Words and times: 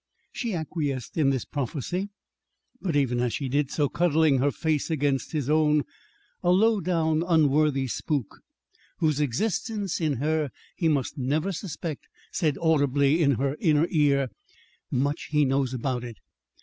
She 0.31 0.55
acquiesced 0.55 1.15
in 1.15 1.29
this 1.29 1.45
prophecy, 1.45 2.09
but 2.81 2.95
even 2.95 3.19
as 3.19 3.35
she 3.35 3.47
did 3.47 3.69
so, 3.69 3.87
cuddling 3.87 4.39
her 4.39 4.49
face 4.49 4.89
against 4.89 5.31
his 5.31 5.47
own, 5.47 5.83
a 6.41 6.49
low 6.49 6.79
down, 6.81 7.21
unworthy 7.27 7.85
spook, 7.87 8.41
whose 8.97 9.19
existence 9.21 10.01
in 10.01 10.13
her 10.13 10.49
he 10.75 10.87
must 10.87 11.19
never 11.19 11.51
suspect, 11.51 12.07
said 12.31 12.57
audibly 12.59 13.21
in 13.21 13.33
her 13.33 13.55
inner 13.59 13.85
ear, 13.91 14.31
"Much 14.89 15.25
he 15.29 15.45
knows 15.45 15.71
about 15.71 16.03
it!" 16.03 16.17